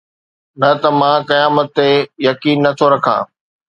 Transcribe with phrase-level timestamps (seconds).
[0.59, 1.89] نه ته مان قيامت تي
[2.27, 3.21] يقين نه ٿو رکان